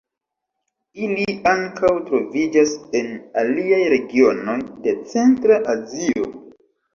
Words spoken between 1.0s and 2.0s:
Ili ankaŭ